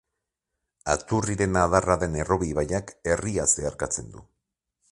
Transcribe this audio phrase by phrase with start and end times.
[0.93, 4.25] Aturriren adarra den Errobi ibaiak herria zeharkatzen du.